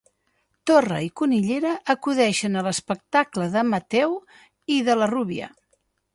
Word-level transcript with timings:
Torra 0.69 0.95
i 1.07 1.09
Cunillera 1.19 1.73
acudeixen 1.95 2.57
a 2.57 2.65
l'espectacle 2.69 3.49
de 3.59 3.65
Mathéu 3.69 4.19
i 4.79 4.81
de 4.91 4.99
la 5.03 5.11
Rubia. 5.15 5.55